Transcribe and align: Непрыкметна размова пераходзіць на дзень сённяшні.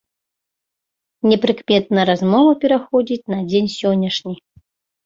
Непрыкметна 1.31 2.07
размова 2.13 2.51
пераходзіць 2.65 3.23
на 3.37 3.45
дзень 3.49 3.73
сённяшні. 3.79 4.35